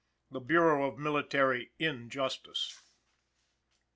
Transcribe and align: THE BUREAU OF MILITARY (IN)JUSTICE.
THE 0.31 0.41
BUREAU 0.41 0.83
OF 0.87 0.97
MILITARY 0.97 1.73
(IN)JUSTICE. 1.77 2.81